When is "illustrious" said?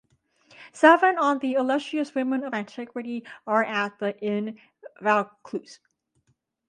1.53-2.15